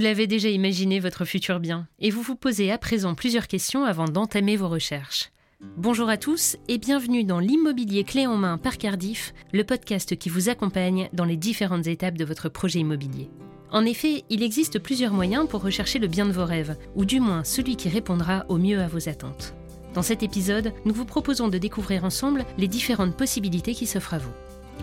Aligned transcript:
l'avez 0.00 0.26
déjà 0.26 0.48
imaginé 0.48 0.98
votre 0.98 1.24
futur 1.24 1.60
bien 1.60 1.86
et 1.98 2.10
vous 2.10 2.22
vous 2.22 2.36
posez 2.36 2.72
à 2.72 2.78
présent 2.78 3.14
plusieurs 3.14 3.46
questions 3.46 3.84
avant 3.84 4.06
d'entamer 4.06 4.56
vos 4.56 4.68
recherches. 4.68 5.30
Bonjour 5.76 6.08
à 6.08 6.16
tous 6.16 6.56
et 6.68 6.78
bienvenue 6.78 7.22
dans 7.22 7.38
l'immobilier 7.38 8.02
clé 8.02 8.26
en 8.26 8.36
main 8.36 8.56
par 8.56 8.78
Cardiff, 8.78 9.34
le 9.52 9.62
podcast 9.62 10.16
qui 10.16 10.30
vous 10.30 10.48
accompagne 10.48 11.10
dans 11.12 11.26
les 11.26 11.36
différentes 11.36 11.86
étapes 11.86 12.16
de 12.16 12.24
votre 12.24 12.48
projet 12.48 12.80
immobilier. 12.80 13.28
En 13.70 13.84
effet, 13.84 14.24
il 14.30 14.42
existe 14.42 14.78
plusieurs 14.78 15.12
moyens 15.12 15.46
pour 15.46 15.62
rechercher 15.62 15.98
le 15.98 16.08
bien 16.08 16.26
de 16.26 16.32
vos 16.32 16.46
rêves, 16.46 16.76
ou 16.96 17.04
du 17.04 17.20
moins 17.20 17.44
celui 17.44 17.76
qui 17.76 17.88
répondra 17.88 18.46
au 18.48 18.56
mieux 18.56 18.80
à 18.80 18.88
vos 18.88 19.08
attentes. 19.08 19.54
Dans 19.94 20.02
cet 20.02 20.22
épisode, 20.22 20.72
nous 20.84 20.94
vous 20.94 21.04
proposons 21.04 21.48
de 21.48 21.58
découvrir 21.58 22.04
ensemble 22.04 22.44
les 22.58 22.68
différentes 22.68 23.16
possibilités 23.16 23.74
qui 23.74 23.86
s'offrent 23.86 24.14
à 24.14 24.18
vous. 24.18 24.32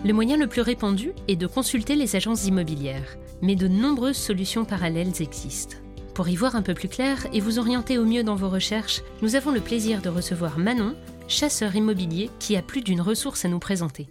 Le 0.04 0.12
moyen 0.12 0.36
le 0.36 0.46
plus 0.46 0.60
répandu 0.60 1.12
est 1.26 1.34
de 1.34 1.48
consulter 1.48 1.96
les 1.96 2.14
agences 2.14 2.46
immobilières, 2.46 3.16
mais 3.42 3.56
de 3.56 3.66
nombreuses 3.66 4.16
solutions 4.16 4.64
parallèles 4.64 5.20
existent. 5.20 5.76
Pour 6.14 6.28
y 6.28 6.36
voir 6.36 6.54
un 6.54 6.62
peu 6.62 6.72
plus 6.72 6.88
clair 6.88 7.26
et 7.32 7.40
vous 7.40 7.58
orienter 7.58 7.98
au 7.98 8.04
mieux 8.04 8.22
dans 8.22 8.36
vos 8.36 8.48
recherches, 8.48 9.02
nous 9.22 9.34
avons 9.34 9.50
le 9.50 9.60
plaisir 9.60 10.00
de 10.00 10.08
recevoir 10.08 10.58
Manon, 10.58 10.94
chasseur 11.26 11.74
immobilier 11.74 12.30
qui 12.38 12.56
a 12.56 12.62
plus 12.62 12.82
d'une 12.82 13.00
ressource 13.00 13.44
à 13.44 13.48
nous 13.48 13.58
présenter. 13.58 14.08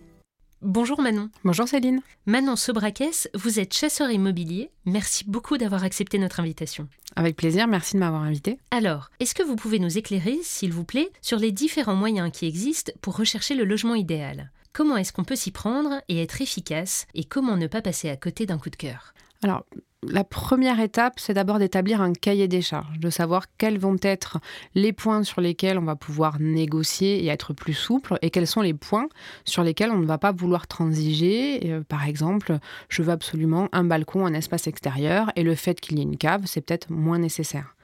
Bonjour 0.61 0.99
Manon. 0.99 1.29
Bonjour 1.45 1.67
Céline. 1.69 2.01
Manon 2.25 2.57
Sobraques, 2.57 3.29
vous 3.33 3.59
êtes 3.59 3.73
chasseur 3.73 4.11
immobilier. 4.11 4.71
Merci 4.85 5.23
beaucoup 5.25 5.57
d'avoir 5.57 5.85
accepté 5.85 6.17
notre 6.17 6.41
invitation. 6.41 6.89
Avec 7.15 7.37
plaisir, 7.37 7.65
merci 7.67 7.93
de 7.93 7.99
m'avoir 7.99 8.23
invité. 8.23 8.59
Alors, 8.71 9.09
est-ce 9.21 9.35
que 9.35 9.43
vous 9.43 9.55
pouvez 9.55 9.79
nous 9.79 9.97
éclairer, 9.97 10.37
s'il 10.43 10.73
vous 10.73 10.83
plaît, 10.83 11.11
sur 11.21 11.39
les 11.39 11.53
différents 11.53 11.95
moyens 11.95 12.29
qui 12.33 12.45
existent 12.45 12.91
pour 13.01 13.15
rechercher 13.15 13.55
le 13.55 13.63
logement 13.63 13.95
idéal? 13.95 14.51
Comment 14.77 14.97
est-ce 14.97 15.11
qu'on 15.11 15.23
peut 15.23 15.35
s'y 15.35 15.49
prendre 15.49 16.03
et 16.07 16.21
être 16.21 16.39
efficace 16.39 17.07
et 17.15 17.23
comment 17.23 17.57
ne 17.57 17.65
pas 17.65 17.81
passer 17.81 18.11
à 18.11 18.15
côté 18.15 18.45
d'un 18.45 18.59
coup 18.59 18.69
de 18.69 18.75
cœur? 18.75 19.15
Alors, 19.41 19.65
la 20.03 20.23
première 20.23 20.79
étape, 20.79 21.19
c'est 21.19 21.33
d'abord 21.33 21.57
d'établir 21.57 21.99
un 21.99 22.13
cahier 22.13 22.47
des 22.47 22.61
charges, 22.61 22.99
de 22.99 23.09
savoir 23.09 23.45
quels 23.57 23.79
vont 23.79 23.97
être 24.03 24.37
les 24.75 24.93
points 24.93 25.23
sur 25.23 25.41
lesquels 25.41 25.79
on 25.79 25.83
va 25.83 25.95
pouvoir 25.95 26.39
négocier 26.39 27.23
et 27.23 27.27
être 27.29 27.53
plus 27.53 27.73
souple, 27.73 28.19
et 28.21 28.29
quels 28.29 28.45
sont 28.45 28.61
les 28.61 28.75
points 28.75 29.09
sur 29.45 29.63
lesquels 29.63 29.89
on 29.89 29.97
ne 29.97 30.05
va 30.05 30.19
pas 30.19 30.31
vouloir 30.31 30.67
transiger. 30.67 31.71
Euh, 31.71 31.81
par 31.81 32.05
exemple, 32.05 32.59
je 32.87 33.01
veux 33.01 33.11
absolument 33.11 33.69
un 33.71 33.83
balcon, 33.83 34.27
un 34.27 34.33
espace 34.35 34.67
extérieur, 34.67 35.31
et 35.35 35.41
le 35.41 35.55
fait 35.55 35.81
qu'il 35.81 35.97
y 35.97 36.01
ait 36.01 36.05
une 36.05 36.17
cave, 36.17 36.43
c'est 36.45 36.61
peut-être 36.61 36.91
moins 36.91 37.17
nécessaire. 37.17 37.75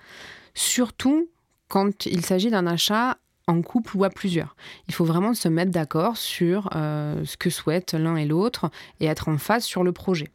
Surtout 0.54 1.28
quand 1.70 2.06
il 2.06 2.24
s'agit 2.24 2.52
d'un 2.52 2.68
achat 2.68 3.18
en 3.48 3.62
couple 3.62 3.98
ou 3.98 4.04
à 4.04 4.10
plusieurs. 4.10 4.56
Il 4.88 4.94
faut 4.94 5.06
vraiment 5.06 5.34
se 5.34 5.48
mettre 5.48 5.72
d'accord 5.72 6.18
sur 6.18 6.70
euh, 6.76 7.24
ce 7.26 7.38
que 7.38 7.50
souhaitent 7.50 7.94
l'un 7.94 8.16
et 8.16 8.26
l'autre 8.26 8.70
et 9.00 9.06
être 9.06 9.30
en 9.30 9.38
phase 9.38 9.64
sur 9.64 9.84
le 9.84 9.92
projet. 9.92 10.30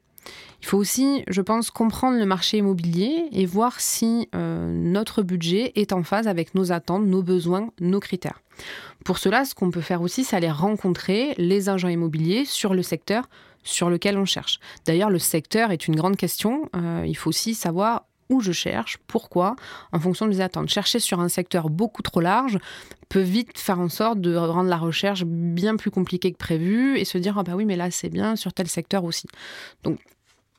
Il 0.61 0.67
faut 0.67 0.77
aussi, 0.77 1.25
je 1.29 1.41
pense, 1.41 1.71
comprendre 1.71 2.19
le 2.19 2.27
marché 2.27 2.59
immobilier 2.59 3.29
et 3.33 3.47
voir 3.47 3.81
si 3.81 4.29
euh, 4.35 4.71
notre 4.73 5.23
budget 5.23 5.73
est 5.77 5.93
en 5.93 6.03
phase 6.03 6.27
avec 6.27 6.55
nos 6.55 6.73
attentes, 6.73 7.07
nos 7.07 7.23
besoins, 7.23 7.71
nos 7.81 8.01
critères. 8.01 8.43
Pour 9.05 9.19
cela, 9.19 9.45
ce 9.45 9.55
qu'on 9.55 9.71
peut 9.71 9.81
faire 9.81 10.03
aussi, 10.03 10.25
c'est 10.25 10.37
aller 10.37 10.51
rencontrer 10.51 11.35
les 11.39 11.69
agents 11.69 11.89
immobiliers 11.89 12.45
sur 12.45 12.75
le 12.75 12.83
secteur 12.83 13.29
sur 13.63 13.91
lequel 13.91 14.19
on 14.19 14.25
cherche. 14.25 14.59
D'ailleurs, 14.87 15.11
le 15.11 15.19
secteur 15.19 15.71
est 15.71 15.87
une 15.87 15.97
grande 15.97 16.17
question. 16.17 16.69
Euh, 16.75 17.05
il 17.07 17.17
faut 17.17 17.29
aussi 17.29 17.55
savoir 17.55 18.07
où 18.29 18.41
je 18.41 18.53
cherche, 18.53 18.99
pourquoi, 19.07 19.57
en 19.93 20.01
fonction 20.01 20.27
des 20.27 20.41
attentes. 20.41 20.69
Chercher 20.69 20.99
sur 20.99 21.21
un 21.21 21.29
secteur 21.29 21.71
beaucoup 21.71 22.03
trop 22.03 22.21
large 22.21 22.59
peut 23.09 23.21
vite 23.21 23.59
faire 23.59 23.81
en 23.81 23.89
sorte 23.89 24.21
de 24.21 24.37
rendre 24.37 24.69
la 24.69 24.77
recherche 24.77 25.25
bien 25.25 25.77
plus 25.77 25.91
compliquée 25.91 26.33
que 26.33 26.39
prévu 26.39 26.99
et 26.99 27.05
se 27.05 27.19
dire 27.19 27.39
ah 27.39 27.43
bah 27.43 27.53
oui 27.55 27.65
mais 27.65 27.77
là 27.77 27.91
c'est 27.91 28.11
bien 28.11 28.37
sur 28.37 28.53
tel 28.53 28.69
secteur 28.69 29.05
aussi. 29.05 29.27
Donc 29.83 29.99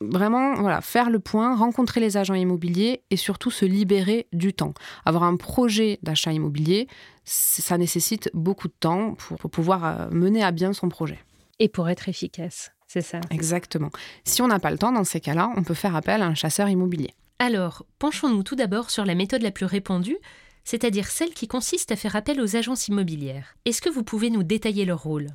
vraiment 0.00 0.54
voilà, 0.54 0.80
faire 0.80 1.10
le 1.10 1.20
point, 1.20 1.54
rencontrer 1.56 2.00
les 2.00 2.16
agents 2.16 2.34
immobiliers 2.34 3.02
et 3.10 3.16
surtout 3.16 3.50
se 3.50 3.64
libérer 3.64 4.26
du 4.32 4.52
temps. 4.52 4.74
Avoir 5.04 5.24
un 5.24 5.36
projet 5.36 5.98
d'achat 6.02 6.32
immobilier, 6.32 6.88
ça 7.24 7.78
nécessite 7.78 8.30
beaucoup 8.34 8.68
de 8.68 8.74
temps 8.78 9.14
pour 9.14 9.50
pouvoir 9.50 9.84
euh, 9.84 10.08
mener 10.10 10.42
à 10.42 10.50
bien 10.50 10.72
son 10.72 10.88
projet. 10.88 11.18
Et 11.58 11.68
pour 11.68 11.88
être 11.90 12.08
efficace, 12.08 12.72
c'est 12.86 13.02
ça? 13.02 13.20
Exactement. 13.30 13.90
Si 14.24 14.40
on 14.40 14.48
n'a 14.48 14.58
pas 14.58 14.70
le 14.70 14.78
temps, 14.78 14.92
dans 14.92 15.04
ces 15.04 15.20
cas-là, 15.20 15.52
on 15.56 15.62
peut 15.62 15.74
faire 15.74 15.94
appel 15.94 16.22
à 16.22 16.26
un 16.26 16.34
chasseur 16.34 16.68
immobilier. 16.68 17.14
Alors, 17.42 17.86
penchons-nous 17.98 18.42
tout 18.42 18.54
d'abord 18.54 18.90
sur 18.90 19.06
la 19.06 19.14
méthode 19.14 19.40
la 19.40 19.50
plus 19.50 19.64
répandue, 19.64 20.18
c'est-à-dire 20.64 21.06
celle 21.06 21.32
qui 21.32 21.48
consiste 21.48 21.90
à 21.90 21.96
faire 21.96 22.14
appel 22.14 22.38
aux 22.38 22.54
agences 22.54 22.88
immobilières. 22.88 23.56
Est-ce 23.64 23.80
que 23.80 23.88
vous 23.88 24.04
pouvez 24.04 24.28
nous 24.28 24.42
détailler 24.42 24.84
leur 24.84 25.02
rôle? 25.02 25.28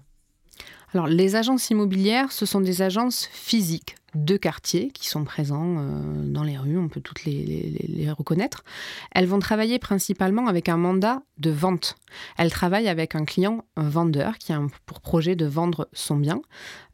Alors, 0.94 1.08
les 1.08 1.36
agences 1.36 1.72
immobilières, 1.72 2.32
ce 2.32 2.46
sont 2.46 2.62
des 2.62 2.84
agences 2.84 3.28
physiques 3.34 3.96
de 4.16 4.38
quartier 4.38 4.92
qui 4.92 5.08
sont 5.08 5.26
présents 5.26 5.76
euh, 5.78 6.24
dans 6.24 6.44
les 6.44 6.58
rues, 6.58 6.78
on 6.78 6.88
peut 6.88 7.02
toutes 7.02 7.26
les, 7.26 8.10
reconnaître. 8.18 8.64
Elles 9.12 9.26
vont 9.26 9.40
travailler 9.40 9.78
principalement 9.78 10.48
avec 10.48 10.70
un 10.70 10.78
mandat 10.78 11.22
de 11.38 11.50
vente. 11.50 11.96
Elles 12.38 12.52
travaillent 12.52 12.88
avec 12.88 13.16
un 13.16 13.26
client 13.26 13.66
un 13.76 13.90
vendeur 13.90 14.38
qui 14.38 14.54
a 14.54 14.62
pour 14.86 15.02
projet 15.02 15.36
de 15.36 15.46
vendre 15.46 15.90
son 15.92 16.16
bien. 16.16 16.42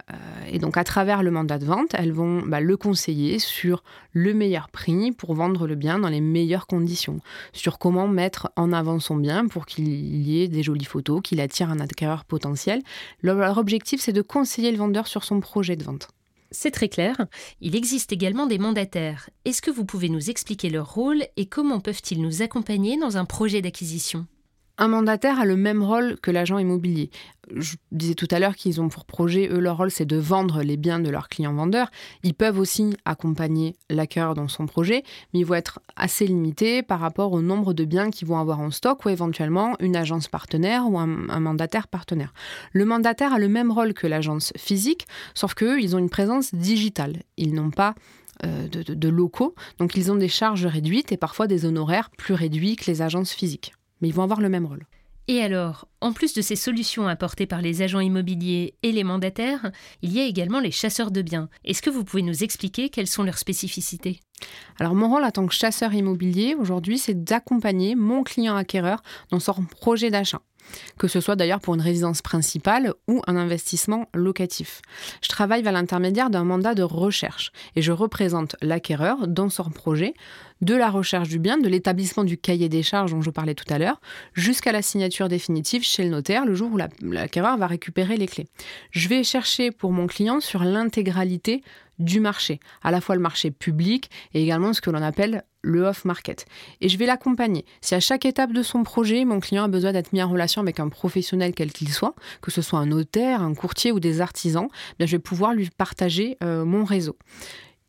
Euh, 0.10 0.16
et 0.52 0.60
donc, 0.60 0.78
à 0.78 0.84
travers 0.84 1.24
le 1.24 1.32
mandat 1.32 1.60
de 1.60 1.66
vente, 1.66 1.94
elles 1.94 2.12
vont 2.12 2.42
bah, 2.42 2.60
le 2.60 2.78
conseiller 2.78 3.40
sur 3.40 3.84
le 4.14 4.34
meilleur 4.34 4.70
prix 4.70 5.12
pour 5.12 5.34
vendre 5.34 5.68
le 5.68 5.76
bien 5.76 6.00
dans 6.00 6.10
les 6.10 6.22
meilleures 6.22 6.68
conditions, 6.68 7.20
sur 7.54 7.80
comment 7.80 8.08
mettre 8.08 8.52
en 8.56 8.74
avant 8.74 9.00
son 9.00 9.16
bien 9.16 9.48
pour 9.48 9.66
qu'il 9.66 9.88
y 9.88 10.42
ait 10.42 10.48
des 10.48 10.64
jolies 10.64 10.86
photos, 10.86 11.22
qu'il 11.24 11.42
attire 11.42 11.70
un 11.70 11.80
acquéreur 11.80 12.26
potentiel. 12.26 12.82
Leur 13.22 13.58
objectif, 13.58 14.02
c'est 14.02 14.14
de 14.14 14.22
conseiller 14.22 14.72
le 14.72 14.78
vendeur 14.78 15.08
sur 15.08 15.24
son 15.24 15.40
projet 15.40 15.76
de 15.76 15.84
vente. 15.84 16.10
C'est 16.52 16.72
très 16.72 16.90
clair. 16.90 17.16
Il 17.62 17.76
existe 17.78 18.12
également 18.12 18.46
des 18.46 18.58
mandataires. 18.58 19.30
Est-ce 19.46 19.62
que 19.62 19.72
vous 19.72 19.86
pouvez 19.86 20.10
nous 20.10 20.30
expliquer 20.30 20.70
leur 20.70 20.94
rôle 20.94 21.24
et 21.38 21.46
comment 21.46 21.80
peuvent-ils 21.80 22.22
nous 22.22 22.42
accompagner 22.42 23.00
dans 23.00 23.16
un 23.16 23.24
projet 23.24 23.62
d'acquisition? 23.62 24.28
Un 24.78 24.88
mandataire 24.88 25.40
a 25.40 25.46
le 25.46 25.56
même 25.56 25.84
rôle 25.84 26.18
que 26.22 26.32
l'agent 26.32 26.58
immobilier. 26.58 27.10
Je 27.56 27.76
disais 27.92 28.14
tout 28.14 28.28
à 28.32 28.40
l'heure 28.40 28.56
qu'ils 28.56 28.80
ont 28.82 28.90
pour 28.90 29.06
projet, 29.06 29.50
eux, 29.52 29.60
leur 29.60 29.78
rôle, 29.78 29.92
c'est 29.92 30.06
de 30.06 30.18
vendre 30.18 30.64
les 30.64 30.78
biens 30.78 31.00
de 31.00 31.10
leurs 31.10 31.28
clients 31.28 31.54
vendeurs. 31.54 31.92
Ils 32.24 32.34
peuvent 32.34 32.60
aussi 32.60 32.96
accompagner 33.06 33.76
l'acquéreur 33.90 34.34
dans 34.34 34.48
son 34.48 34.66
projet, 34.68 35.04
mais 35.34 35.40
ils 35.42 35.46
vont 35.46 35.56
être 35.56 35.80
assez 35.96 36.26
limités 36.26 36.84
par 36.84 37.00
rapport 37.00 37.34
au 37.34 37.42
nombre 37.42 37.74
de 37.74 37.84
biens 37.84 38.10
qu'ils 38.10 38.28
vont 38.28 38.40
avoir 38.40 38.60
en 38.60 38.72
stock 38.72 39.06
ou 39.06 39.10
éventuellement 39.10 39.76
une 39.80 39.96
agence 39.96 40.28
partenaire 40.28 40.90
ou 40.90 40.98
un, 40.98 41.08
mandataire 41.08 41.88
partenaire. 41.88 42.34
Le 42.72 42.86
mandataire 42.86 43.34
a 43.34 43.40
le 43.40 43.50
même 43.50 43.72
rôle 43.72 43.94
que 43.94 44.08
l'agence 44.08 44.54
physique, 44.58 45.08
sauf 45.34 45.54
qu'eux, 45.54 45.82
ils 45.82 45.96
ont 45.96 46.00
une 46.00 46.10
présence 46.10 46.54
digitale. 46.56 47.24
Ils 47.38 47.54
n'ont 47.54 47.72
pas 47.72 47.96
euh, 48.46 48.68
de 48.68 49.10
locaux, 49.10 49.56
donc 49.78 49.96
ils 49.96 50.12
ont 50.12 50.16
des 50.16 50.30
charges 50.30 50.66
réduites 50.66 51.12
et 51.12 51.18
parfois 51.18 51.48
des 51.48 51.66
honoraires 51.66 52.10
plus 52.18 52.34
réduits 52.34 52.76
que 52.76 52.90
les 52.90 53.02
agences 53.02 53.34
physiques 53.34 53.74
mais 54.02 54.10
ils 54.10 54.14
vont 54.14 54.24
avoir 54.24 54.42
le 54.42 54.50
même 54.50 54.66
rôle. 54.66 54.86
Et 55.28 55.42
alors, 55.42 55.88
en 56.02 56.14
plus 56.14 56.34
de 56.34 56.42
ces 56.42 56.56
solutions 56.56 57.08
apportées 57.08 57.46
par 57.46 57.62
les 57.62 57.82
agents 57.82 58.00
immobiliers 58.00 58.74
et 58.84 58.92
les 58.92 59.04
mandataires, 59.04 59.72
il 60.02 60.12
y 60.12 60.20
a 60.20 60.26
également 60.26 60.60
les 60.60 60.72
chasseurs 60.72 61.12
de 61.12 61.22
biens. 61.22 61.48
Est-ce 61.64 61.82
que 61.82 61.90
vous 61.90 62.04
pouvez 62.04 62.24
nous 62.24 62.44
expliquer 62.44 62.90
quelles 62.90 63.08
sont 63.08 63.24
leurs 63.24 63.38
spécificités? 63.38 64.20
Alors 64.80 64.96
mon 64.96 65.10
rôle 65.10 65.24
en 65.24 65.32
tant 65.32 65.46
que 65.46 65.54
chasseur 65.54 65.94
immobilier 65.94 66.56
aujourd'hui, 66.56 66.98
c'est 66.98 67.24
d'accompagner 67.24 67.96
mon 67.96 68.24
client 68.24 68.56
acquéreur 68.56 69.04
dans 69.30 69.40
son 69.40 69.64
projet 69.64 70.10
d'achat 70.10 70.42
que 70.98 71.08
ce 71.08 71.20
soit 71.20 71.36
d'ailleurs 71.36 71.60
pour 71.60 71.76
une 71.76 71.82
résidence 71.82 72.22
principale 72.22 72.94
ou 73.08 73.22
un 73.28 73.36
investissement 73.36 74.08
locatif. 74.14 74.82
Je 75.22 75.30
travaille 75.30 75.68
à 75.68 75.72
l'intermédiaire 75.72 76.30
d'un 76.30 76.44
mandat 76.44 76.76
de 76.76 76.84
recherche 76.84 77.52
et 77.76 77.82
je 77.82 77.92
représente 77.92 78.56
l'acquéreur 78.62 79.28
dans 79.28 79.50
son 79.50 79.70
projet, 79.70 80.14
de 80.62 80.76
la 80.76 80.90
recherche 80.90 81.30
du 81.30 81.40
bien, 81.40 81.58
de 81.58 81.68
l'établissement 81.68 82.24
du 82.24 82.38
cahier 82.38 82.70
des 82.70 82.84
charges 82.84 83.12
dont 83.12 83.22
je 83.22 83.30
parlais 83.30 83.56
tout 83.56 83.72
à 83.74 83.80
l'heure, 83.80 84.00
jusqu'à 84.34 84.72
la 84.72 84.82
signature 84.82 85.28
définitive 85.28 85.84
chez 85.84 86.04
le 86.04 86.10
notaire 86.10 86.46
le 86.46 86.54
jour 86.54 86.72
où 86.72 86.78
l'acquéreur 87.02 87.58
va 87.58 87.68
récupérer 87.68 88.18
les 88.18 88.28
clés. 88.28 88.48
Je 88.92 89.08
vais 89.10 89.24
chercher 89.24 89.72
pour 89.72 89.92
mon 89.92 90.08
client 90.08 90.40
sur 90.40 90.64
l'intégralité 90.64 91.64
du 92.00 92.20
marché, 92.20 92.60
à 92.82 92.92
la 92.92 93.02
fois 93.02 93.16
le 93.16 93.22
marché 93.22 93.52
public 93.52 94.10
et 94.34 94.42
également 94.42 94.74
ce 94.74 94.82
que 94.82 94.90
l'on 94.90 95.02
appelle 95.02 95.44
le 95.62 95.84
off-market. 95.84 96.46
Et 96.82 96.90
je 96.90 96.98
vais 96.98 97.06
l'accompagner. 97.06 97.66
Si 97.82 97.94
à 97.94 98.00
chaque 98.00 98.26
étape 98.26 98.52
de 98.52 98.64
son 98.64 98.84
projet, 98.84 99.26
mon 99.26 99.40
client 99.40 99.64
a 99.64 99.68
besoin 99.68 99.92
d'être 99.92 100.12
mis 100.12 100.22
en 100.24 100.30
relation 100.30 100.62
avec 100.62 100.80
un 100.80 100.90
professionnel 100.90 101.54
quel 101.56 101.72
qu'il 101.72 101.90
soit, 101.90 102.16
que 102.42 102.50
ce 102.50 102.64
soit 102.64 102.80
un 102.80 102.88
notaire, 102.88 103.42
un 103.42 103.54
courtier 103.54 103.92
ou 103.92 104.00
des 104.00 104.22
artisans, 104.22 104.68
bien 104.98 105.06
je 105.06 105.12
vais 105.12 105.20
pouvoir 105.20 105.54
lui 105.54 105.70
partager 105.70 106.38
euh, 106.44 106.66
mon 106.66 106.84
réseau. 106.84 107.18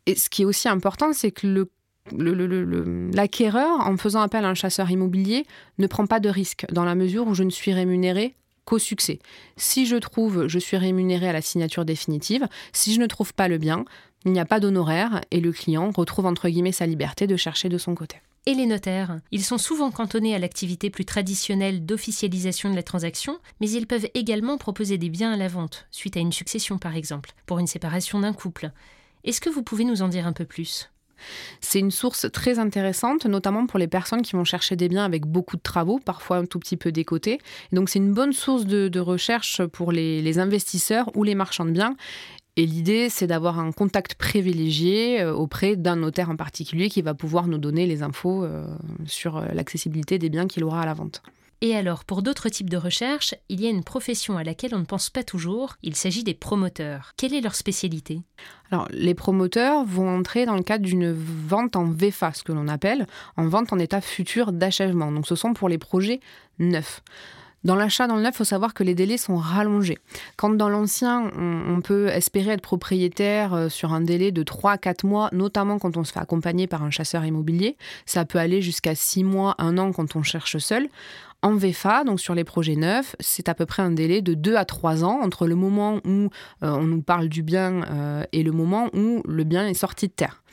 Et 0.04 0.14
ce 0.14 0.28
qui 0.28 0.42
est 0.42 0.44
aussi 0.44 0.68
important, 0.68 1.12
c'est 1.12 1.30
que 1.30 1.46
le 1.46 1.70
l'acquéreur, 2.10 3.80
en 3.80 3.96
faisant 3.96 4.20
appel 4.20 4.44
à 4.44 4.48
un 4.48 4.54
chasseur 4.54 4.90
immobilier, 4.90 5.46
ne 5.78 5.86
prend 5.86 6.06
pas 6.06 6.20
de 6.20 6.28
risque 6.28 6.66
dans 6.72 6.84
la 6.84 6.94
mesure 6.94 7.26
où 7.26 7.34
je 7.34 7.44
ne 7.44 7.50
suis 7.50 7.72
rémunéré 7.72 8.34
qu'au 8.64 8.78
succès. 8.78 9.18
Si 9.56 9.86
je 9.86 9.96
trouve, 9.96 10.46
je 10.46 10.58
suis 10.58 10.76
rémunéré 10.76 11.28
à 11.28 11.32
la 11.32 11.42
signature 11.42 11.84
définitive. 11.84 12.46
Si 12.72 12.94
je 12.94 13.00
ne 13.00 13.06
trouve 13.06 13.34
pas 13.34 13.48
le 13.48 13.58
bien, 13.58 13.84
il 14.24 14.32
n'y 14.32 14.40
a 14.40 14.44
pas 14.44 14.60
d'honoraire 14.60 15.20
et 15.30 15.40
le 15.40 15.52
client 15.52 15.90
retrouve 15.90 16.26
entre 16.26 16.48
guillemets 16.48 16.72
sa 16.72 16.86
liberté 16.86 17.26
de 17.26 17.36
chercher 17.36 17.68
de 17.68 17.78
son 17.78 17.94
côté. 17.94 18.18
Et 18.44 18.54
les 18.54 18.66
notaires 18.66 19.20
Ils 19.30 19.44
sont 19.44 19.58
souvent 19.58 19.92
cantonnés 19.92 20.34
à 20.34 20.38
l'activité 20.38 20.90
plus 20.90 21.04
traditionnelle 21.04 21.86
d'officialisation 21.86 22.70
de 22.70 22.74
la 22.74 22.82
transaction, 22.82 23.38
mais 23.60 23.70
ils 23.70 23.86
peuvent 23.86 24.08
également 24.14 24.58
proposer 24.58 24.98
des 24.98 25.10
biens 25.10 25.32
à 25.32 25.36
la 25.36 25.46
vente, 25.46 25.86
suite 25.92 26.16
à 26.16 26.20
une 26.20 26.32
succession 26.32 26.78
par 26.78 26.96
exemple, 26.96 27.34
pour 27.46 27.60
une 27.60 27.68
séparation 27.68 28.18
d'un 28.18 28.32
couple. 28.32 28.72
Est-ce 29.22 29.40
que 29.40 29.50
vous 29.50 29.62
pouvez 29.62 29.84
nous 29.84 30.02
en 30.02 30.08
dire 30.08 30.26
un 30.26 30.32
peu 30.32 30.44
plus? 30.44 30.90
C'est 31.60 31.78
une 31.78 31.90
source 31.90 32.30
très 32.32 32.58
intéressante, 32.58 33.26
notamment 33.26 33.66
pour 33.66 33.78
les 33.78 33.88
personnes 33.88 34.22
qui 34.22 34.32
vont 34.32 34.44
chercher 34.44 34.76
des 34.76 34.88
biens 34.88 35.04
avec 35.04 35.26
beaucoup 35.26 35.56
de 35.56 35.62
travaux, 35.62 35.98
parfois 35.98 36.38
un 36.38 36.46
tout 36.46 36.58
petit 36.58 36.76
peu 36.76 36.92
décotés. 36.92 37.38
donc 37.72 37.88
c'est 37.88 37.98
une 37.98 38.12
bonne 38.12 38.32
source 38.32 38.66
de, 38.66 39.00
recherche 39.00 39.64
pour 39.66 39.90
les 39.90 40.38
investisseurs 40.38 41.10
ou 41.16 41.24
les 41.24 41.34
marchands 41.34 41.64
de 41.64 41.72
biens. 41.72 41.96
Et 42.56 42.66
l'idée, 42.66 43.08
c'est 43.08 43.26
d'avoir 43.26 43.58
un 43.58 43.72
contact 43.72 44.14
privilégié 44.14 45.22
euh, 45.22 45.32
auprès 45.32 45.74
d'un 45.74 45.96
notaire 45.96 46.28
en 46.28 46.36
particulier 46.36 46.90
qui 46.90 47.00
va 47.00 47.14
pouvoir 47.14 47.46
nous 47.48 47.56
donner 47.56 47.86
les 47.86 48.02
infos 48.02 48.44
euh, 48.44 48.66
sur 49.06 49.38
euh, 49.38 49.46
l'accessibilité 49.54 50.18
des 50.18 50.28
biens 50.28 50.46
qu'il 50.46 50.64
aura 50.64 50.82
à 50.82 50.86
la 50.86 50.92
vente. 50.92 51.22
Et 51.64 51.76
alors, 51.76 52.04
pour 52.04 52.22
d'autres 52.22 52.48
types 52.48 52.68
de 52.68 52.76
recherches, 52.76 53.36
il 53.48 53.60
y 53.60 53.68
a 53.68 53.70
une 53.70 53.84
profession 53.84 54.36
à 54.36 54.42
laquelle 54.42 54.74
on 54.74 54.80
ne 54.80 54.84
pense 54.84 55.10
pas 55.10 55.22
toujours, 55.22 55.76
il 55.84 55.94
s'agit 55.94 56.24
des 56.24 56.34
promoteurs. 56.34 57.12
Quelle 57.16 57.32
est 57.32 57.40
leur 57.40 57.54
spécialité? 57.54 58.20
Alors, 58.72 58.88
les 58.90 59.14
promoteurs 59.14 59.84
vont 59.84 60.12
entrer 60.12 60.44
dans 60.44 60.56
le 60.56 60.64
cadre 60.64 60.84
d'une 60.84 61.12
vente 61.12 61.76
en 61.76 61.84
VFA, 61.84 62.32
ce 62.32 62.42
que 62.42 62.50
l'on 62.50 62.66
appelle, 62.66 63.06
en 63.36 63.46
vente 63.46 63.72
en 63.72 63.78
état 63.78 64.00
futur 64.00 64.50
d'achèvement. 64.50 65.12
Donc, 65.12 65.28
ce 65.28 65.36
sont 65.36 65.54
pour 65.54 65.68
les 65.68 65.78
projets 65.78 66.18
neufs. 66.58 67.00
Dans 67.62 67.76
l'achat 67.76 68.08
dans 68.08 68.16
le 68.16 68.22
neuf, 68.22 68.34
il 68.34 68.38
faut 68.38 68.44
savoir 68.44 68.74
que 68.74 68.82
les 68.82 68.96
délais 68.96 69.16
sont 69.16 69.36
rallongés. 69.36 69.98
Quand 70.36 70.50
dans 70.50 70.68
l'ancien, 70.68 71.30
on, 71.38 71.80
peut 71.80 72.08
espérer 72.08 72.50
être 72.50 72.60
propriétaire 72.60 73.54
euh, 73.54 73.68
sur 73.68 73.92
un 73.92 74.00
délai 74.00 74.32
de 74.32 74.42
3 74.42 74.72
à 74.72 74.78
4 74.78 75.04
mois, 75.04 75.28
notamment 75.30 75.78
quand 75.78 75.96
on 75.96 76.02
se 76.02 76.12
fait 76.12 76.18
accompagner 76.18 76.66
par 76.66 76.82
un 76.82 76.90
chasseur 76.90 77.24
immobilier, 77.24 77.76
ça 78.04 78.24
peut 78.24 78.38
aller 78.40 78.62
jusqu'à 78.62 78.96
6 78.96 79.22
mois, 79.22 79.54
1 79.58 79.78
an 79.78 79.92
quand 79.92 80.16
on 80.16 80.24
cherche 80.24 80.58
seul. 80.58 80.88
En 81.44 81.56
VFA, 81.56 82.04
donc 82.04 82.20
sur 82.20 82.36
les 82.36 82.44
projets 82.44 82.76
neufs, 82.76 83.16
c'est 83.18 83.48
à 83.48 83.54
peu 83.54 83.66
près 83.66 83.82
un 83.82 83.90
délai 83.90 84.22
de 84.22 84.34
2 84.34 84.54
à 84.54 84.64
3 84.64 85.02
ans 85.02 85.20
entre 85.22 85.48
le 85.48 85.56
moment 85.56 85.96
où 86.04 86.28
euh, 86.62 86.70
on 86.70 86.84
nous 86.84 87.02
parle 87.02 87.28
du 87.28 87.42
bien 87.42 87.82
euh, 87.90 88.24
et 88.30 88.44
le 88.44 88.52
moment 88.52 88.90
où 88.94 89.22
le 89.26 89.42
bien 89.42 89.66
est 89.66 89.74
sorti 89.74 90.06
de 90.06 90.12
terre. 90.12 90.44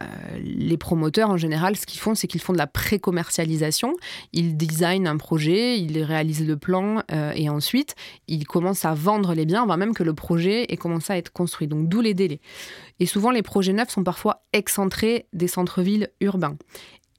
Euh, 0.00 0.06
les 0.40 0.76
promoteurs, 0.76 1.28
en 1.28 1.36
général, 1.36 1.74
ce 1.74 1.86
qu'ils 1.86 1.98
font, 1.98 2.14
c'est 2.14 2.28
qu'ils 2.28 2.40
font 2.40 2.52
de 2.52 2.58
la 2.58 2.68
pré-commercialisation. 2.68 3.94
Ils 4.32 4.56
designent 4.56 5.08
un 5.08 5.16
projet, 5.16 5.76
ils 5.80 6.00
réalisent 6.04 6.46
le 6.46 6.56
plan 6.56 7.02
et 7.34 7.50
ensuite, 7.50 7.96
ils 8.28 8.46
commencent 8.46 8.84
à 8.84 8.94
vendre 8.94 9.34
les 9.34 9.44
biens 9.44 9.64
avant 9.64 9.76
même 9.76 9.92
que 9.92 10.04
le 10.04 10.14
projet 10.14 10.72
ait 10.72 10.76
commencé 10.76 11.12
à 11.12 11.16
être 11.16 11.32
construit. 11.32 11.66
Donc, 11.66 11.88
d'où 11.88 12.00
les 12.00 12.14
délais. 12.14 12.38
Et 13.00 13.06
souvent, 13.06 13.32
les 13.32 13.42
projets 13.42 13.72
neufs 13.72 13.90
sont 13.90 14.04
parfois 14.04 14.44
excentrés 14.52 15.26
des 15.32 15.48
centres-villes 15.48 16.10
urbains. 16.20 16.56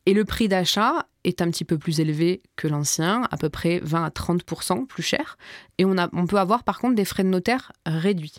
Et 0.10 0.14
le 0.16 0.26
prix 0.26 0.48
d'achat 0.48 1.06
est 1.24 1.40
un 1.40 1.52
petit 1.52 1.64
peu 1.64 1.78
plus 1.78 2.00
élevé 2.00 2.42
que 2.56 2.68
l'ancien, 2.68 3.28
à 3.30 3.38
peu 3.38 3.50
près 3.50 3.80
20 3.84 4.06
à 4.06 4.10
30% 4.10 4.88
plus 4.88 5.04
cher. 5.04 5.38
Et 5.78 5.86
on, 5.86 5.94
peut 6.26 6.40
avoir 6.40 6.64
par 6.64 6.80
contre 6.80 6.96
des 6.96 7.06
frais 7.06 7.24
de 7.24 7.30
notaire 7.30 7.74
réduits. 7.86 8.34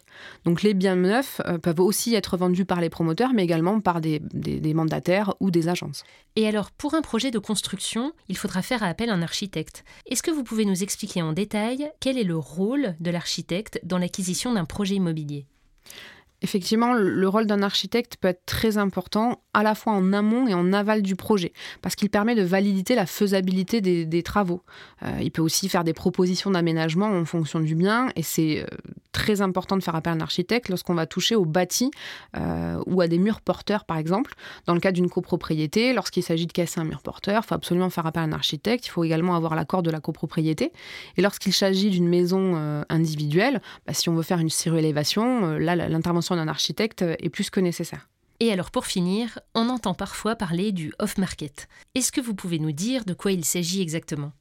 Donc 0.44 0.62
les 0.62 0.74
biens 0.74 0.96
neufs 0.96 1.40
euh, 1.46 1.58
peuvent 1.58 1.78
aussi 1.78 2.16
être 2.16 2.36
vendus 2.36 2.64
par 2.64 2.80
les 2.80 2.90
promoteurs, 2.90 3.32
mais 3.34 3.44
également 3.44 3.78
par 3.78 4.00
des, 4.00 4.20
mandataires 4.74 5.34
ou 5.38 5.52
des 5.52 5.68
agences. 5.68 6.02
Et 6.34 6.48
alors, 6.48 6.72
pour 6.72 6.94
un 6.94 7.02
projet 7.02 7.30
de 7.30 7.38
construction, 7.38 8.14
il 8.28 8.36
faudra 8.36 8.62
faire 8.62 8.82
appel 8.82 9.08
à 9.08 9.14
un 9.14 9.22
architecte. 9.22 9.84
Est-ce 10.06 10.24
que 10.24 10.32
vous 10.32 10.42
pouvez 10.42 10.64
nous 10.64 10.82
expliquer 10.82 11.22
en 11.22 11.32
détail 11.32 11.88
quel 12.00 12.18
est 12.18 12.24
le 12.24 12.36
rôle 12.36 12.96
de 12.98 13.12
l'architecte 13.12 13.78
dans 13.84 13.98
l'acquisition 13.98 14.54
d'un 14.54 14.64
projet 14.64 14.96
immobilier? 14.96 15.46
Effectivement, 16.42 16.94
le 16.94 17.28
rôle 17.28 17.46
d'un 17.46 17.62
architecte 17.62 18.16
peut 18.16 18.28
être 18.28 18.46
très 18.46 18.78
important 18.78 19.42
à 19.52 19.62
la 19.62 19.74
fois 19.74 19.92
en 19.92 20.12
amont 20.12 20.46
et 20.46 20.54
en 20.54 20.72
aval 20.72 21.02
du 21.02 21.14
projet, 21.14 21.52
parce 21.82 21.94
qu'il 21.96 22.08
permet 22.08 22.34
de 22.34 22.42
valider 22.42 22.94
la 22.94 23.04
faisabilité 23.04 23.80
des, 23.80 24.22
travaux. 24.22 24.62
Euh, 25.02 25.18
il 25.20 25.30
peut 25.30 25.42
aussi 25.42 25.68
faire 25.68 25.84
des 25.84 25.92
propositions 25.92 26.50
d'aménagement 26.50 27.06
en 27.06 27.24
fonction 27.24 27.60
du 27.60 27.74
bien, 27.74 28.08
et 28.16 28.22
c'est 28.22 28.62
euh, 28.62 28.66
très 29.20 29.42
important 29.42 29.76
de 29.76 29.82
faire 29.82 29.94
appel 29.94 30.12
à 30.12 30.16
un 30.16 30.20
architecte 30.20 30.70
lorsqu'on 30.70 30.94
va 30.94 31.06
toucher 31.06 31.34
au 31.36 31.44
bâti 31.44 31.90
euh, 32.36 32.82
ou 32.86 33.02
à 33.02 33.06
des 33.06 33.18
murs 33.18 33.42
porteurs, 33.42 33.84
par 33.84 33.98
exemple. 33.98 34.32
Dans 34.66 34.72
le 34.72 34.80
cas 34.80 34.92
d'une 34.92 35.10
copropriété, 35.10 35.92
lorsqu'il 35.92 36.22
s'agit 36.22 36.46
de 36.46 36.52
casser 36.52 36.80
un 36.80 36.84
mur 36.84 37.02
porteur, 37.02 37.42
il 37.44 37.46
faut 37.46 37.54
absolument 37.54 37.90
faire 37.90 38.06
appel 38.06 38.22
à 38.22 38.24
un 38.24 38.32
architecte, 38.32 38.86
il 38.86 38.90
faut 38.90 39.04
également 39.04 39.36
avoir 39.36 39.54
l'accord 39.54 39.82
de 39.82 39.90
la 39.90 40.00
copropriété. 40.00 40.72
Et 41.18 41.22
lorsqu'il 41.22 41.52
s'agit 41.52 41.90
d'une 41.90 42.08
maison 42.08 42.40
individuelle, 42.88 43.60
bah, 43.86 43.92
si 43.92 44.08
on 44.08 44.14
veut 44.14 44.22
faire 44.22 44.38
une 44.38 44.48
surélévation, 44.48 45.58
là, 45.58 45.76
l'intervention 45.76 46.34
d'un 46.36 46.48
architecte 46.48 47.02
est 47.02 47.28
plus 47.28 47.50
que 47.50 47.60
nécessaire. 47.60 48.08
Et 48.40 48.50
alors 48.50 48.70
pour 48.70 48.86
finir, 48.86 49.38
on 49.54 49.68
entend 49.68 49.92
parfois 49.92 50.34
parler 50.34 50.72
du 50.72 50.94
off-market. 50.98 51.68
Est-ce 51.94 52.10
que 52.10 52.22
vous 52.22 52.34
pouvez 52.34 52.58
nous 52.58 52.72
dire 52.72 53.04
de 53.04 53.12
quoi 53.12 53.32
il 53.32 53.44
s'agit 53.44 53.82
exactement? 53.82 54.32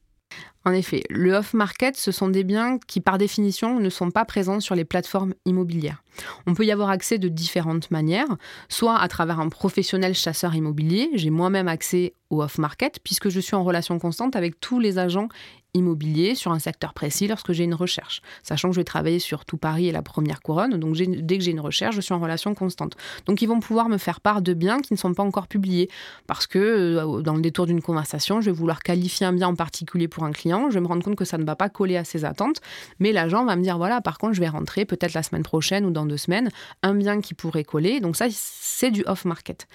En 0.65 0.73
effet, 0.73 1.03
le 1.09 1.33
off-market, 1.33 1.95
ce 1.95 2.11
sont 2.11 2.27
des 2.27 2.43
biens 2.43 2.79
qui, 2.85 2.99
par 2.99 3.17
définition, 3.17 3.79
ne 3.79 3.89
sont 3.89 4.11
pas 4.11 4.25
présents 4.25 4.59
sur 4.59 4.75
les 4.75 4.85
plateformes 4.85 5.33
immobilières. 5.45 6.03
On 6.47 6.53
peut 6.53 6.65
y 6.65 6.71
avoir 6.71 6.89
accès 6.89 7.17
de 7.17 7.29
différentes 7.29 7.91
manières, 7.91 8.37
soit 8.67 8.97
à 8.97 9.07
travers 9.07 9.39
un 9.39 9.49
professionnel 9.49 10.13
chasseur 10.13 10.53
immobilier, 10.55 11.09
j'ai 11.13 11.29
moi-même 11.29 11.69
accès 11.69 12.13
au 12.29 12.43
off-market, 12.43 12.99
puisque 13.03 13.29
je 13.29 13.39
suis 13.39 13.55
en 13.55 13.63
relation 13.63 13.97
constante 13.99 14.35
avec 14.35 14.59
tous 14.59 14.79
les 14.79 14.99
agents 14.99 15.29
immobiliers 15.74 16.36
sur 16.36 16.51
un 16.51 16.60
secteur 16.60 16.94
précis 16.94 17.27
lorsque 17.27 17.51
j'ai 17.51 17.63
une 17.63 17.74
recherche. 17.74 18.21
Sachant 18.44 18.69
que 18.69 18.75
je 18.75 18.80
vais 18.80 18.86
travailler 18.86 19.19
sur 19.19 19.45
tout 19.45 19.57
Paris 19.57 19.88
et 19.88 19.92
la 19.92 20.01
première 20.01 20.42
couronne, 20.42 20.77
donc 20.77 20.95
dès 20.95 21.38
que 21.38 21.44
j'ai 21.44 21.51
une 21.51 21.60
recherche, 21.60 21.95
je 21.95 22.01
suis 22.01 22.13
en 22.13 22.19
relation 22.19 22.54
constante. 22.56 22.95
Donc 23.25 23.42
ils 23.42 23.48
vont 23.48 23.60
pouvoir 23.60 23.89
me 23.89 23.98
faire 23.98 24.21
part 24.21 24.42
de 24.42 24.54
biens 24.54 24.80
qui 24.80 24.94
ne 24.94 24.98
sont 24.98 25.13
pas 25.13 25.24
encore 25.24 25.48
publiés, 25.48 25.89
parce 26.27 26.48
que 26.48 26.60
euh, 26.60 27.21
dans 27.21 27.36
le 27.36 27.42
détour 27.42 27.66
d'une 27.66 27.81
conversation, 27.81 28.42
je 28.42 28.48
vais 28.50 28.56
vouloir 28.56 28.81
qualifier 28.81 29.25
un 29.25 29.33
bien 29.33 29.48
en 29.48 29.56
particulier 29.56 30.07
pour 30.07 30.24
un 30.24 30.31
client, 30.31 30.69
je 30.69 30.75
vais 30.75 30.81
me 30.81 30.88
rendre 30.88 31.04
compte 31.04 31.16
que 31.16 31.25
ça 31.25 31.38
ne 31.38 31.44
va 31.44 31.56
pas 31.56 31.69
coller 31.69 31.98
à 31.98 32.04
ses 32.04 32.25
attentes, 32.25 32.62
mais 33.00 33.12
l'agent 33.12 33.45
va 33.45 33.56
me 33.56 33.62
dire, 33.62 33.77
voilà, 33.77 34.01
par 34.01 34.18
contre, 34.18 34.33
je 34.33 34.39
vais 34.39 34.50
rentrer 34.50 34.86
peut-être 34.86 35.13
la 35.13 35.24
semaine 35.24 35.44
prochaine 35.44 35.86
ou 35.86 35.92
dans 35.92 36.06
deux 36.06 36.18
semaines, 36.18 36.50
un 36.83 36.94
bien 36.95 37.21
qui 37.21 37.33
pourrait 37.33 37.63
coller. 37.63 38.00
Donc 38.00 38.16
ça, 38.16 38.25
c'est 38.31 38.92
du 38.92 39.04
off-market. 39.06 39.68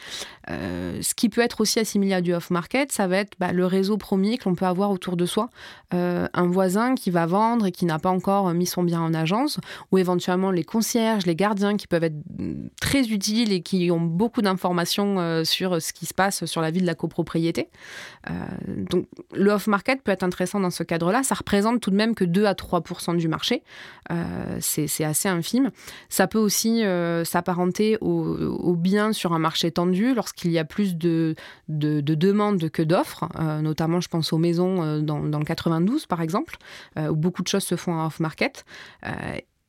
Euh, 0.51 1.01
ce 1.03 1.15
qui 1.15 1.29
peut 1.29 1.41
être 1.41 1.61
aussi 1.61 1.79
assimilé 1.79 2.15
à 2.15 2.21
du 2.21 2.35
off-market, 2.35 2.93
ça 2.93 3.07
va 3.07 3.19
être 3.19 3.35
bah, 3.39 3.53
le 3.53 3.67
réseau 3.67 3.97
premier 3.97 4.39
que 4.39 4.49
l'on 4.49 4.55
peut 4.55 4.67
avoir 4.67 4.91
autour 4.91 5.17
de 5.17 5.27
soi. 5.27 5.51
Euh, 5.95 6.27
un 6.35 6.47
voisin 6.47 6.95
qui 6.95 7.11
va 7.11 7.27
vendre 7.27 7.67
et 7.67 7.73
qui 7.73 7.85
n'a 7.85 7.99
pas 7.99 8.11
encore 8.11 8.53
mis 8.53 8.67
son 8.67 8.83
bien 8.83 9.01
en 9.01 9.15
agence, 9.15 9.59
ou 9.93 9.99
éventuellement 9.99 10.51
les 10.51 10.65
concierges, 10.65 11.27
les 11.27 11.37
gardiens 11.37 11.77
qui 11.77 11.87
peuvent 11.87 12.05
être 12.05 12.17
très 12.81 13.09
utiles 13.09 13.53
et 13.53 13.63
qui 13.63 13.91
ont 13.91 14.01
beaucoup 14.01 14.43
d'informations 14.43 15.21
euh, 15.21 15.45
sur 15.45 15.81
ce 15.81 15.93
qui 15.93 16.07
se 16.07 16.15
passe 16.15 16.45
sur 16.47 16.61
la 16.61 16.71
vie 16.71 16.81
de 16.81 16.87
la 16.87 16.95
copropriété. 16.95 17.69
Donc 18.67 19.07
le 19.35 19.51
off-market 19.51 20.03
peut 20.03 20.13
être 20.13 20.23
intéressant 20.23 20.61
dans 20.61 20.71
ce 20.71 20.83
cadre-là. 20.83 21.23
Ça 21.23 21.35
représente 21.35 21.81
tout 21.81 21.91
de 21.91 21.97
même 21.97 22.15
que 22.15 22.25
2 22.25 22.47
à 22.47 22.55
3% 22.55 23.17
du 23.17 23.29
marché. 23.29 23.63
c'est 24.61 25.05
assez 25.05 25.29
infime. 25.29 25.71
Ça 26.09 26.27
peut 26.27 26.39
aussi 26.39 26.85
euh, 26.85 27.25
s'apparenter 27.25 27.99
au, 28.01 28.75
bien 28.77 29.13
sur 29.13 29.33
un 29.33 29.39
marché 29.39 29.71
tendu 29.71 30.15
lorsqu'il 30.15 30.51
y 30.51 30.59
a 30.59 30.65
plus 30.65 30.97
de, 30.97 31.35
de, 31.69 32.01
demandes 32.01 32.71
que 32.71 32.83
d'offres. 32.83 33.29
Euh, 33.39 33.61
notamment, 33.61 34.01
je 34.01 34.09
pense 34.09 34.33
aux 34.33 34.39
maisons 34.39 34.83
euh, 34.83 35.01
dans, 35.01 35.21
dans, 35.21 35.39
le 35.39 35.45
92, 35.45 36.07
par 36.07 36.21
exemple, 36.21 36.57
où 36.97 37.17
beaucoup 37.17 37.43
de 37.43 37.49
choses 37.49 37.65
se 37.65 37.77
font 37.77 37.93
en 37.93 38.07
off-market. 38.07 38.65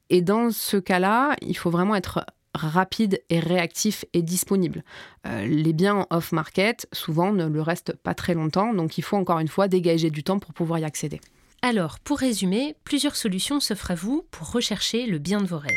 et 0.09 0.21
dans 0.21 0.51
ce 0.51 0.77
cas-là, 0.77 1.35
il 1.41 1.57
faut 1.57 1.69
vraiment 1.69 1.95
être 1.95 2.25
rapide 2.55 3.21
et 3.29 3.39
réactif 3.39 4.05
et 4.13 4.21
disponible. 4.21 4.83
les 5.25 5.73
biens 5.73 6.05
en 6.09 6.17
off-market, 6.17 6.87
souvent, 6.91 7.31
ne 7.31 7.45
le 7.47 7.61
restent 7.61 7.95
pas 7.95 8.13
très 8.13 8.33
longtemps, 8.33 8.73
donc 8.73 8.97
il 8.97 9.03
faut 9.03 9.17
encore 9.17 9.39
une 9.39 9.47
fois 9.47 9.67
dégager 9.67 10.09
du 10.09 10.23
temps 10.23 10.39
pour 10.39 10.53
pouvoir 10.53 10.79
y 10.79 10.83
accéder. 10.83 11.19
Alors, 11.61 11.99
pour 11.99 12.19
résumer, 12.19 12.75
plusieurs 12.83 13.15
solutions 13.15 13.59
s'offrent 13.59 13.91
à 13.91 13.95
vous 13.95 14.23
pour 14.29 14.51
rechercher 14.51 15.07
le 15.07 15.17
bien 15.17 15.41
de 15.41 15.47
vos 15.47 15.57
rêves. 15.57 15.71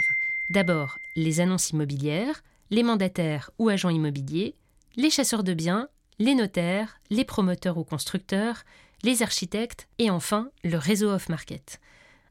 D'abord, 0.50 0.98
les 1.16 1.40
annonces 1.40 1.70
immobilières, 1.70 2.42
les 2.70 2.82
mandataires 2.82 3.50
ou 3.58 3.70
agents 3.70 3.88
immobiliers, 3.88 4.54
les 4.96 5.10
chasseurs 5.10 5.44
de 5.44 5.54
biens, 5.54 5.88
les 6.18 6.34
notaires, 6.34 7.00
les 7.10 7.24
promoteurs 7.24 7.78
ou 7.78 7.84
constructeurs, 7.84 8.64
les 9.02 9.22
architectes 9.22 9.88
et 9.98 10.10
enfin 10.10 10.50
le 10.64 10.76
réseau 10.76 11.10
off-market. 11.10 11.80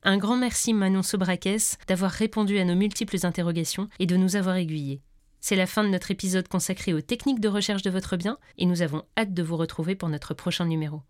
Un 0.03 0.17
grand 0.17 0.37
merci 0.37 0.73
Manon 0.73 1.01
Sobraques 1.01 1.77
d'avoir 1.87 2.11
répondu 2.11 2.59
à 2.59 2.65
nos 2.65 2.75
multiples 2.75 3.25
interrogations 3.25 3.89
et 3.99 4.05
de 4.05 4.15
nous 4.15 4.35
avoir 4.35 4.55
aiguillés. 4.55 5.01
C'est 5.39 5.55
la 5.55 5.65
fin 5.65 5.83
de 5.83 5.89
notre 5.89 6.11
épisode 6.11 6.47
consacré 6.47 6.93
aux 6.93 7.01
techniques 7.01 7.39
de 7.39 7.47
recherche 7.47 7.81
de 7.81 7.89
votre 7.89 8.17
bien 8.17 8.37
et 8.57 8.65
nous 8.65 8.81
avons 8.81 9.03
hâte 9.17 9.33
de 9.33 9.43
vous 9.43 9.57
retrouver 9.57 9.95
pour 9.95 10.09
notre 10.09 10.33
prochain 10.33 10.65
numéro. 10.65 11.01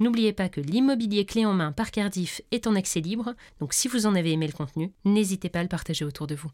N'oubliez 0.00 0.32
pas 0.32 0.48
que 0.48 0.60
l'immobilier 0.60 1.24
clé 1.24 1.44
en 1.44 1.54
main 1.54 1.72
par 1.72 1.90
Cardiff 1.90 2.40
est 2.52 2.68
en 2.68 2.76
accès 2.76 3.00
libre, 3.00 3.34
donc 3.58 3.72
si 3.72 3.88
vous 3.88 4.06
en 4.06 4.14
avez 4.14 4.32
aimé 4.32 4.46
le 4.46 4.52
contenu, 4.52 4.92
n'hésitez 5.04 5.48
pas 5.48 5.60
à 5.60 5.62
le 5.62 5.68
partager 5.68 6.04
autour 6.04 6.28
de 6.28 6.36
vous. 6.36 6.50